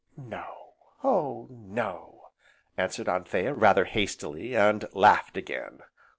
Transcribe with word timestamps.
"No, 0.17 0.71
oh 1.03 1.45
no!" 1.51 2.29
answered 2.75 3.07
Anthea, 3.07 3.53
rather 3.53 3.85
hastily, 3.85 4.55
and 4.55 4.83
laughed 4.93 5.37
again. 5.37 5.81